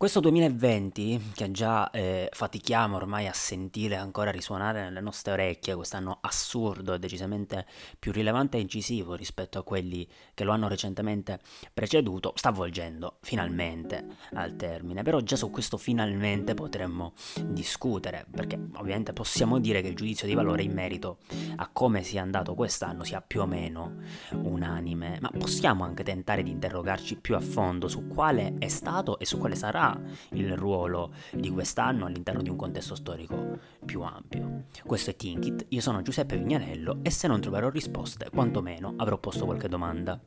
[0.00, 6.16] Questo 2020, che già eh, fatichiamo ormai a sentire ancora risuonare nelle nostre orecchie, quest'anno
[6.22, 7.66] assurdo e decisamente
[7.98, 11.38] più rilevante e incisivo rispetto a quelli che lo hanno recentemente
[11.74, 15.02] preceduto, sta volgendo finalmente al termine.
[15.02, 17.12] Però già su questo finalmente potremmo
[17.44, 21.18] discutere, perché ovviamente possiamo dire che il giudizio di valore in merito
[21.56, 23.96] a come sia andato quest'anno sia più o meno
[24.30, 29.26] unanime, ma possiamo anche tentare di interrogarci più a fondo su quale è stato e
[29.26, 29.88] su quale sarà
[30.30, 34.64] il ruolo di quest'anno all'interno di un contesto storico più ampio.
[34.84, 39.44] Questo è Tinkit, io sono Giuseppe Vignanello e se non troverò risposte, quantomeno avrò posto
[39.44, 40.18] qualche domanda.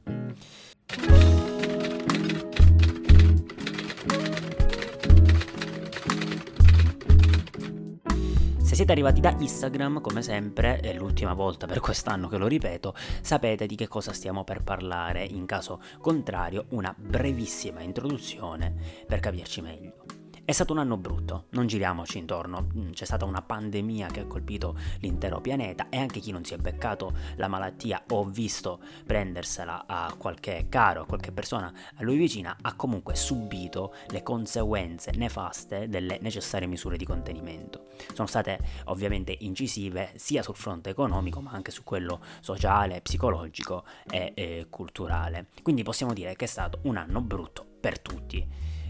[8.73, 12.95] Se siete arrivati da Instagram, come sempre, è l'ultima volta per quest'anno che lo ripeto,
[13.21, 18.73] sapete di che cosa stiamo per parlare, in caso contrario una brevissima introduzione
[19.05, 20.22] per capirci meglio.
[20.45, 24.25] È stato un anno brutto, non giriamoci intorno, mm, c'è stata una pandemia che ha
[24.25, 29.85] colpito l'intero pianeta e anche chi non si è beccato la malattia o visto prendersela
[29.87, 35.87] a qualche caro, a qualche persona a lui vicina, ha comunque subito le conseguenze nefaste
[35.87, 37.85] delle necessarie misure di contenimento.
[38.13, 44.33] Sono state ovviamente incisive sia sul fronte economico ma anche su quello sociale, psicologico e,
[44.35, 45.47] e culturale.
[45.61, 48.45] Quindi possiamo dire che è stato un anno brutto per tutti.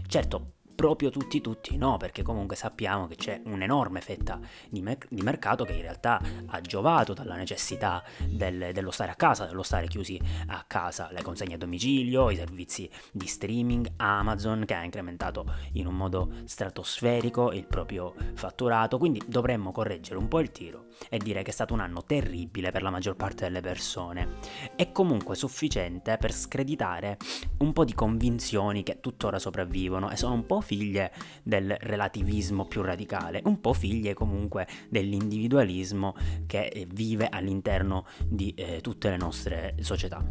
[0.08, 5.22] Certo, proprio tutti tutti no, perché comunque sappiamo che c'è un'enorme fetta di, me- di
[5.22, 9.86] mercato che in realtà ha giovato dalla necessità del, dello stare a casa, dello stare
[9.86, 15.46] chiusi a casa, le consegne a domicilio, i servizi di streaming, Amazon che ha incrementato
[15.72, 21.18] in un modo stratosferico il proprio fatturato, quindi dovremmo correggere un po' il tiro e
[21.18, 24.38] dire che è stato un anno terribile per la maggior parte delle persone.
[24.74, 27.16] È comunque sufficiente per screditare
[27.58, 31.12] un po' di convinzioni che tuttora sopravvivono e sono un po' figlie
[31.44, 38.80] del relativismo più radicale, un po' figlie comunque dell'individualismo che eh, vive all'interno di eh,
[38.80, 40.24] tutte le nostre società.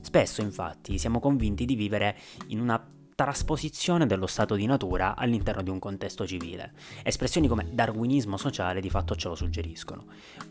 [0.00, 2.16] Spesso infatti siamo convinti di vivere
[2.48, 6.72] in una trasposizione dello stato di natura all'interno di un contesto civile.
[7.02, 10.06] Espressioni come darwinismo sociale di fatto ce lo suggeriscono.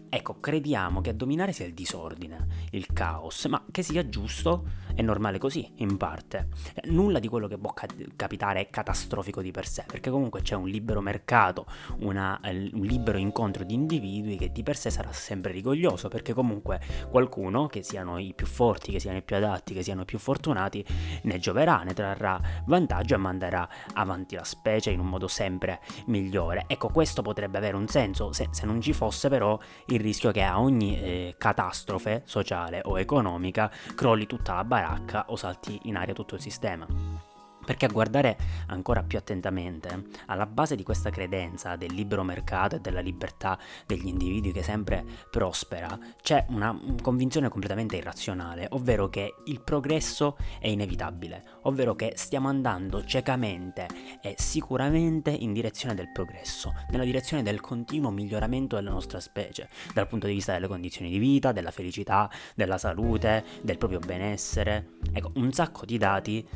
[0.09, 5.01] Ecco, crediamo che a dominare sia il disordine, il caos, ma che sia giusto è
[5.01, 6.49] normale così, in parte.
[6.85, 7.73] Nulla di quello che può
[8.15, 11.65] capitare è catastrofico di per sé, perché comunque c'è un libero mercato,
[11.99, 16.79] una, un libero incontro di individui che di per sé sarà sempre rigoglioso, perché comunque
[17.09, 20.19] qualcuno, che siano i più forti, che siano i più adatti, che siano i più
[20.19, 20.85] fortunati,
[21.23, 26.65] ne gioverà, ne trarrà vantaggio e manderà avanti la specie in un modo sempre migliore.
[26.67, 30.43] Ecco, questo potrebbe avere un senso se, se non ci fosse però il rischio che
[30.43, 36.13] a ogni eh, catastrofe sociale o economica crolli tutta la baracca o salti in aria
[36.13, 37.32] tutto il sistema.
[37.65, 38.37] Perché a guardare
[38.67, 44.07] ancora più attentamente, alla base di questa credenza del libero mercato e della libertà degli
[44.07, 51.43] individui che sempre prospera, c'è una convinzione completamente irrazionale, ovvero che il progresso è inevitabile,
[51.63, 53.87] ovvero che stiamo andando ciecamente
[54.21, 60.07] e sicuramente in direzione del progresso, nella direzione del continuo miglioramento della nostra specie, dal
[60.07, 64.93] punto di vista delle condizioni di vita, della felicità, della salute, del proprio benessere.
[65.11, 66.47] Ecco, un sacco di dati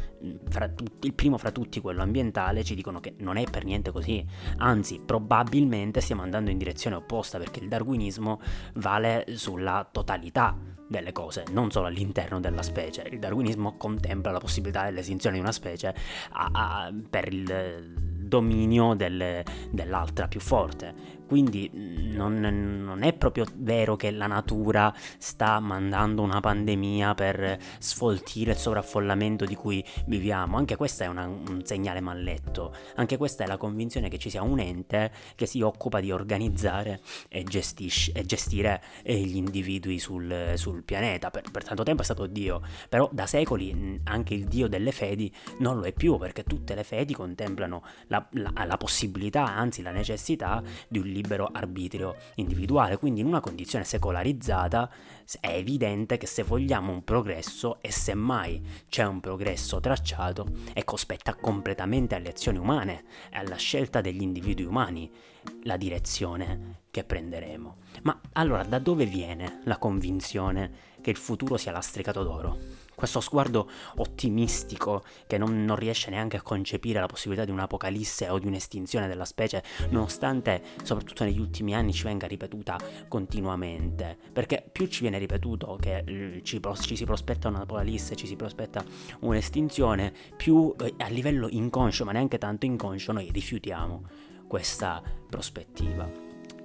[0.50, 3.92] fra tutti il primo fra tutti, quello ambientale, ci dicono che non è per niente
[3.92, 4.26] così,
[4.58, 8.40] anzi probabilmente stiamo andando in direzione opposta perché il darwinismo
[8.76, 10.56] vale sulla totalità
[10.88, 13.06] delle cose, non solo all'interno della specie.
[13.12, 15.94] Il darwinismo contempla la possibilità dell'estinzione di una specie
[16.32, 21.17] a, a, per il dominio del, dell'altra più forte.
[21.28, 27.60] Quindi mm, non, non, è proprio vero che la natura sta mandando una pandemia per
[27.80, 30.58] sfoltire il sovraffollamento di cui viviamo.
[30.58, 32.74] Anche questo è una, un segnale malletto.
[32.96, 37.02] Anche questa è la convinzione che ci sia un ente che si occupa di organizzare
[37.28, 41.30] e, gestisce, e gestire eh, gli individui sul, sul pianeta.
[41.30, 44.92] Per, per, tanto tempo è stato Dio, però da secoli mm, anche il Dio delle
[44.92, 49.82] fedi non lo è più perché tutte le fedi contemplano la, la, la possibilità, anzi
[49.82, 52.98] la necessità di un libero arbitrio individuale.
[52.98, 54.90] Quindi in una condizione secolarizzata
[55.40, 61.36] è evidente che se vogliamo un progresso e semmai c'è un progresso tracciato, ecco spetta
[61.36, 65.12] completamente alle azioni umane e alla scelta degli individui umani
[65.64, 67.78] la direzione che prenderemo.
[68.04, 72.77] Ma allora da dove viene la convinzione che il futuro sia lastricato d'oro?
[72.98, 78.40] Questo sguardo ottimistico che non, non, riesce neanche a concepire la possibilità di un'apocalisse o
[78.40, 84.18] di un'estinzione della specie, nonostante soprattutto negli ultimi anni ci venga ripetuta continuamente.
[84.34, 88.84] Perché più ci viene ripetuto che eh, ci, ci si prospetta un'apocalisse, ci si prospetta
[89.20, 94.06] un'estinzione, più eh, a livello inconscio, ma neanche tanto inconscio, noi rifiutiamo
[94.48, 96.10] questa prospettiva.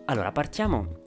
[0.07, 1.02] Allora, partiamo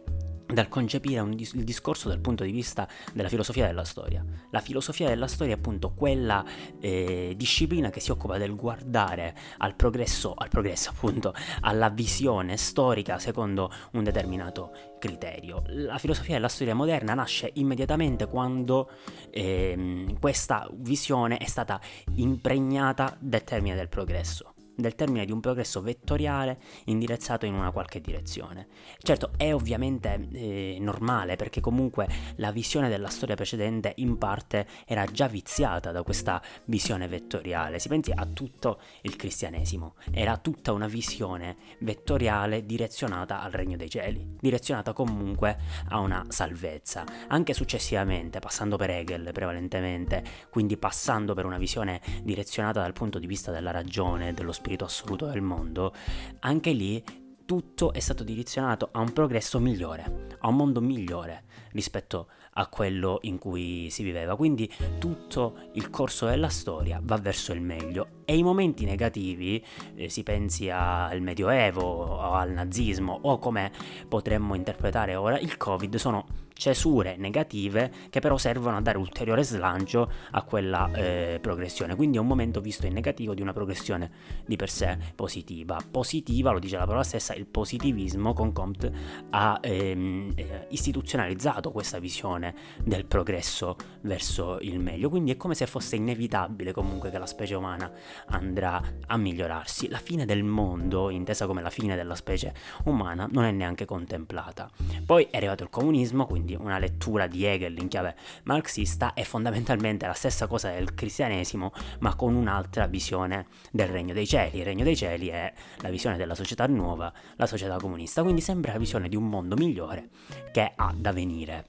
[0.56, 4.26] dal concepire dis- il discorso dal punto di vista della filosofia della storia.
[4.50, 6.44] La filosofia della storia è appunto quella
[6.80, 13.20] eh, disciplina che si occupa del guardare al progresso, al progresso appunto, alla visione storica
[13.20, 15.62] secondo un determinato criterio.
[15.68, 18.90] La filosofia della storia moderna nasce immediatamente quando
[19.30, 21.80] eh, questa visione è stata
[22.16, 28.02] impregnata del termine del progresso del termine di un progresso vettoriale indirizzato in una qualche
[28.02, 28.68] direzione.
[29.00, 35.06] Certo, è ovviamente eh, normale perché comunque la visione della storia precedente in parte era
[35.06, 37.80] già viziata da questa visione vettoriale.
[37.80, 43.90] Si pensi a tutto il cristianesimo, era tutta una visione vettoriale direzionata al regno dei
[43.90, 45.58] cieli, direzionata comunque
[45.90, 47.04] a una salvezza.
[47.28, 53.28] Anche successivamente, passando per Hegel prevalentemente, quindi passando per una visione direzionata dal punto di
[53.28, 55.94] vista della ragione, dello spirito, spirito assoluto del mondo,
[56.40, 57.04] anche lì
[57.46, 63.20] tutto è stato direzionato a un progresso migliore, a un mondo migliore rispetto a quello
[63.22, 64.36] in cui si viveva.
[64.36, 69.64] Quindi tutto il corso della storia va verso il meglio e i momenti negativi,
[69.96, 73.72] eh, si pensi al Medioevo o al nazismo o come
[74.08, 80.10] potremmo interpretare ora il Covid, sono cesure negative che però servono a dare ulteriore slancio
[80.32, 81.96] a quella eh, progressione.
[81.96, 84.10] Quindi è un momento visto in negativo di una progressione
[84.46, 85.78] di per sé positiva.
[85.92, 88.92] Positiva, lo dice la parola stessa, il positivismo con Comte
[89.30, 95.10] ha ehm, eh, istituzionalizzato questa visione del progresso verso il meglio.
[95.10, 97.92] Quindi è come se fosse inevitabile comunque che la specie umana
[98.28, 99.90] andrà a migliorarsi.
[99.90, 102.54] La fine del mondo, intesa come la fine della specie
[102.86, 104.70] umana, non è neanche contemplata.
[105.06, 110.06] Poi è arrivato il comunismo, quindi una lettura di Hegel in chiave marxista è fondamentalmente
[110.08, 114.60] la stessa cosa del cristianesimo, ma con un'altra visione del regno dei cieli.
[114.60, 118.74] Il regno dei cieli è la visione della società nuova, la società comunista, quindi sembra
[118.74, 120.10] la visione di un mondo migliore
[120.52, 121.66] che ha da venire.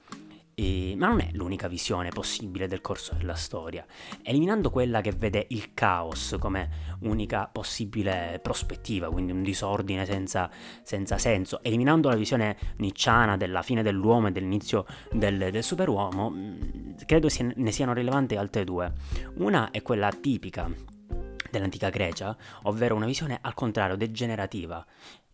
[0.59, 3.85] E, ma non è l'unica visione possibile del corso della storia.
[4.23, 10.49] Eliminando quella che vede il caos come unica possibile prospettiva, quindi un disordine senza,
[10.81, 16.93] senza senso, eliminando la visione nicciana della fine dell'uomo e dell'inizio del, del superuomo, mm,
[17.05, 18.91] credo ne siano rilevanti altre due.
[19.35, 20.67] Una è quella tipica
[21.51, 24.83] dell'antica Grecia, ovvero una visione al contrario degenerativa.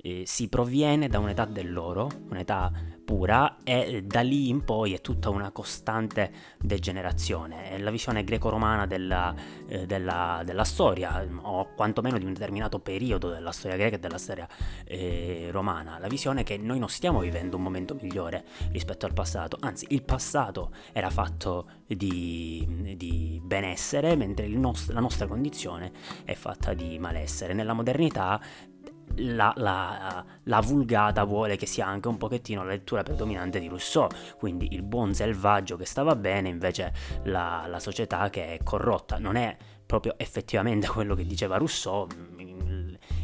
[0.05, 2.69] Si proviene da un'età dell'oro, un'età
[3.05, 6.29] pura e da lì in poi è tutta una costante
[6.59, 7.69] degenerazione.
[7.69, 9.33] È la visione greco-romana della,
[9.65, 14.17] eh, della, della, storia, o quantomeno di un determinato periodo della storia greca e della
[14.17, 14.45] storia
[14.83, 15.97] eh, romana.
[15.99, 20.03] La visione che noi non stiamo vivendo un momento migliore rispetto al passato, anzi il
[20.03, 25.93] passato era fatto di, di benessere, mentre nost- la nostra condizione
[26.25, 27.53] è fatta di malessere.
[27.53, 28.41] Nella modernità
[29.15, 34.07] la, la, la, vulgata vuole che sia anche un pochettino la lettura predominante di Rousseau,
[34.37, 39.17] quindi il buon selvaggio che stava bene, invece la, la società che è corrotta.
[39.17, 39.55] Non è
[39.85, 42.07] proprio effettivamente quello che diceva Rousseau,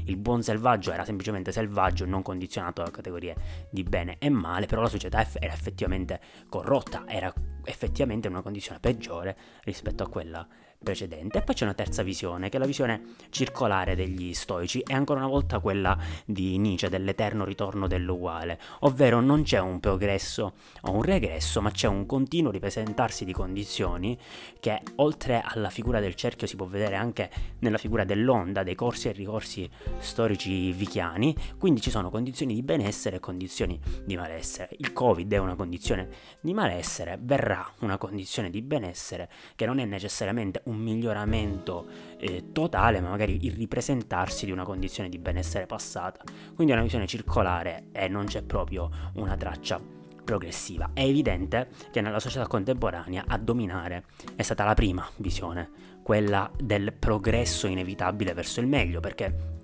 [0.06, 4.82] il, buon selvaggio era semplicemente selvaggio, non condizionato da categorie di bene e male, però
[4.82, 7.34] la società era effettivamente corrotta, era
[7.64, 10.48] effettivamente in una condizione peggiore rispetto a quella
[10.82, 11.40] precedente.
[11.40, 15.20] E poi c'è una terza visione, che è la visione circolare degli stoici, e ancora
[15.20, 21.04] una volta quella di Nietzsche, dell'eterno ritorno dell'uguale, ovvero non c'è un progresso o un
[21.04, 24.18] regresso, ma c'è un continuo ripresentarsi di condizioni
[24.60, 29.10] che oltre alla figura del cerchio si può vedere anche nella figura dell'onda, dei corsi
[29.10, 29.70] e ricorsi
[30.00, 34.70] storici vichiani, quindi ci sono condizioni di benessere e condizioni di malessere.
[34.78, 36.08] Il Covid è una condizione
[36.40, 41.86] di malessere, verrà una condizione di benessere che non è necessariamente un miglioramento
[42.18, 46.24] eh, totale, ma magari il ripresentarsi di una condizione di benessere passata.
[46.54, 49.82] Quindi è una visione circolare e non c'è proprio una traccia
[50.24, 50.92] progressiva.
[50.94, 55.70] È evidente che nella società contemporanea a dominare è stata la prima visione,
[56.04, 59.59] quella del progresso inevitabile verso il meglio, perché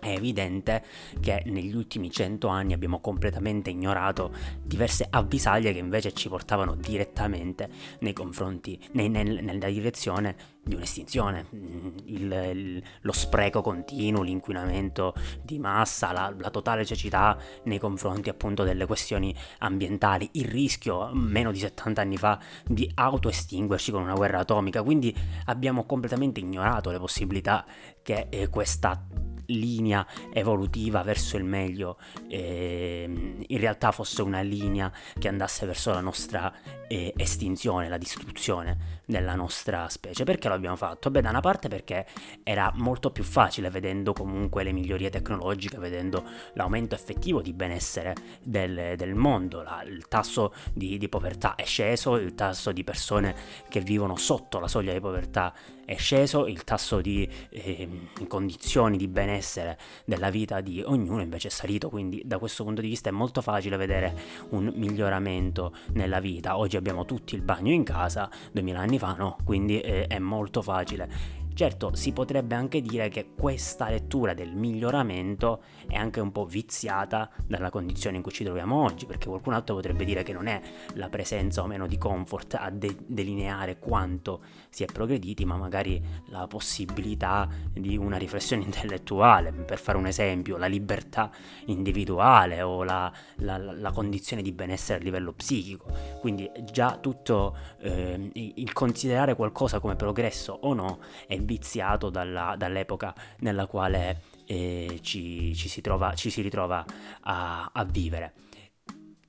[0.00, 0.84] è evidente
[1.20, 7.68] che negli ultimi cento anni abbiamo completamente ignorato diverse avvisaglie che invece ci portavano direttamente
[8.00, 11.46] nei confronti, nei, nel, nella direzione di un'estinzione.
[11.54, 18.28] Mm, il, il, lo spreco continuo, l'inquinamento di massa, la, la, totale cecità nei confronti
[18.28, 24.14] appunto delle questioni ambientali, il rischio meno di 70 anni fa di autoestinguerci con una
[24.14, 24.82] guerra atomica.
[24.82, 25.14] Quindi
[25.46, 27.64] abbiamo completamente ignorato le possibilità
[28.02, 29.06] che eh, questa
[29.48, 33.08] linea evolutiva verso il meglio eh,
[33.46, 36.52] in realtà fosse una linea che andasse verso la nostra
[36.88, 40.24] eh, estinzione, la distruzione della nostra specie.
[40.24, 41.10] Perché lo abbiamo fatto?
[41.10, 42.06] Beh, da una parte perché
[42.42, 48.94] era molto più facile vedendo comunque le migliorie tecnologiche, vedendo l'aumento effettivo di benessere del,
[48.96, 53.34] del mondo, la, il tasso di, di povertà è sceso, il tasso di persone
[53.68, 55.54] che vivono sotto la soglia di povertà
[55.84, 57.88] è sceso, il tasso di eh,
[58.28, 62.88] condizioni di benessere della vita di ognuno invece è salito, quindi da questo punto di
[62.88, 64.14] vista è molto facile vedere
[64.50, 66.58] un miglioramento nella vita.
[66.58, 70.62] Oggi abbiamo tutti il bagno in casa, 2000 anni fa no, quindi eh, è molto
[70.62, 76.44] facile Certo, si potrebbe anche dire che questa lettura del miglioramento è anche un po'
[76.44, 80.46] viziata dalla condizione in cui ci troviamo oggi, perché qualcun altro potrebbe dire che non
[80.46, 80.60] è
[80.94, 86.00] la presenza o meno di comfort a de- delineare quanto si è progrediti, ma magari
[86.26, 91.28] la possibilità di una riflessione intellettuale, per fare un esempio, la libertà
[91.64, 95.90] individuale o la, la, la condizione di benessere a livello psichico.
[96.20, 103.14] Quindi già tutto eh, il considerare qualcosa come progresso o no è viziato dalla, dall'epoca
[103.38, 106.84] nella quale eh, ci, ci, si trova, ci, si ritrova
[107.22, 108.32] a, a, vivere.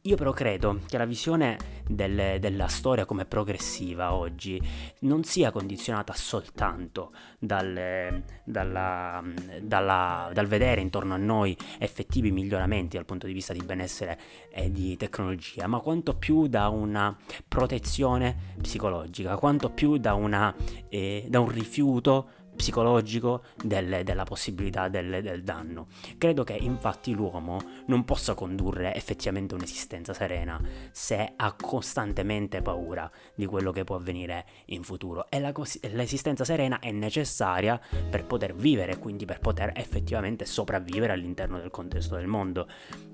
[0.10, 4.60] Io però credo che la visione del, della storia come progressiva oggi
[5.01, 9.24] non sia condizionata soltanto dal, dalla,
[9.62, 14.72] dalla, dal, vedere intorno a noi effettivi miglioramenti dal punto di vista di benessere e
[14.72, 17.16] di tecnologia, ma quanto più da una
[17.48, 20.56] protezione psicologica, quanto più da, una,
[20.89, 25.88] eh, da un rifiuto psicologico del, della possibilità del, del, danno.
[26.18, 30.62] Credo che infatti l'uomo non possa condurre effettivamente un'esistenza serena
[30.92, 35.54] se ha costantemente paura di quello che può avvenire in futuro e la,
[35.92, 42.16] l'esistenza serena è necessaria per poter vivere, quindi per poter effettivamente sopravvivere all'interno del contesto
[42.16, 42.68] del mondo.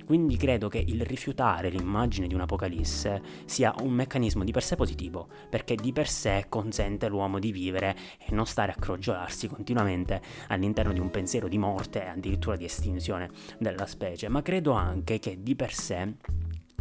[0.06, 5.28] Quindi credo che il rifiutare l'immagine di un'apocalisse sia un meccanismo di per sé positivo,
[5.50, 10.94] perché di per sé consente all'uomo di vivere e non stare a crogiolarsi continuamente all'interno
[10.94, 15.42] di un pensiero di morte e addirittura di estinzione della specie, ma credo anche che
[15.42, 16.16] di per sé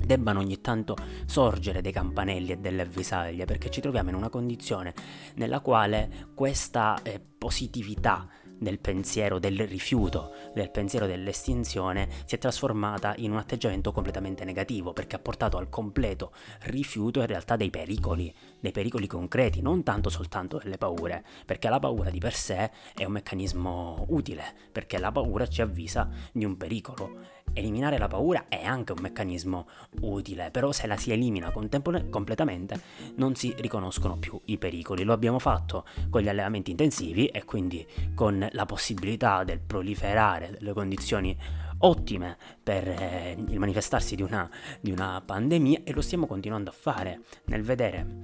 [0.04, 0.96] debbano ogni tanto
[1.26, 4.92] sorgere dei campanelli e delle avvisaglie perché ci troviamo in una condizione
[5.36, 13.14] nella quale questa eh, positività del pensiero del rifiuto, del pensiero dell'estinzione, si è trasformata
[13.18, 16.32] in un atteggiamento completamente negativo perché ha portato al completo
[16.62, 21.78] rifiuto in realtà dei pericoli, dei pericoli concreti, non tanto soltanto delle paure, perché la
[21.78, 26.56] paura di per sé è un meccanismo utile, perché la paura ci avvisa di un
[26.56, 27.32] pericolo.
[27.52, 29.68] Eliminare la paura è anche un meccanismo
[30.00, 32.80] utile, però se la si elimina contempor- completamente
[33.16, 35.04] non si riconoscono più i pericoli.
[35.04, 40.72] Lo abbiamo fatto con gli allevamenti intensivi e quindi con la possibilità del proliferare delle
[40.72, 41.36] condizioni
[41.78, 44.48] ottime per eh, il manifestarsi di una,
[44.80, 48.22] di una pandemia e lo stiamo continuando a fare nel vedere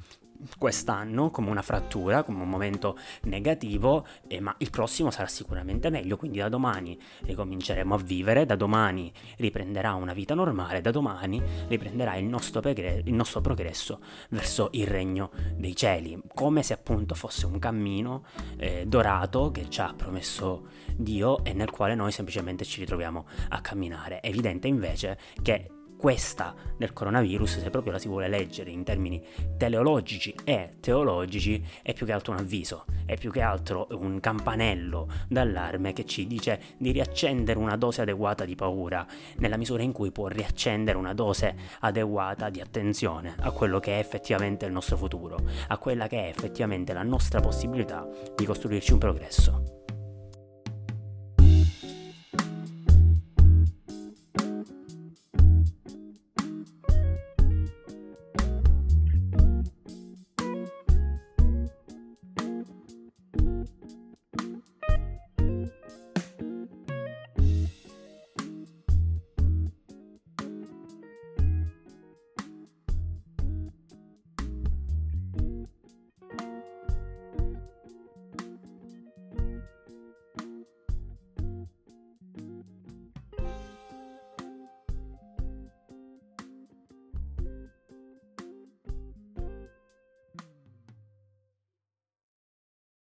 [0.58, 6.16] quest'anno come una frattura, come un momento negativo, eh, ma il prossimo sarà sicuramente meglio,
[6.16, 12.16] quindi da domani ricominceremo a vivere, da domani riprenderà una vita normale, da domani riprenderà
[12.16, 17.46] il nostro, pregre- il nostro progresso verso il regno dei cieli, come se appunto fosse
[17.46, 18.24] un cammino
[18.56, 23.60] eh, dorato che ci ha promesso Dio e nel quale noi semplicemente ci ritroviamo a
[23.60, 24.20] camminare.
[24.20, 25.70] È evidente invece che
[26.00, 29.22] questa del coronavirus, se proprio la si vuole leggere in termini
[29.58, 35.06] teleologici e teologici, è più che altro un avviso, è più che altro un campanello
[35.28, 40.10] d'allarme che ci dice di riaccendere una dose adeguata di paura, nella misura in cui
[40.10, 45.38] può riaccendere una dose adeguata di attenzione a quello che è effettivamente il nostro futuro,
[45.68, 49.79] a quella che è effettivamente la nostra possibilità di costruirci un progresso.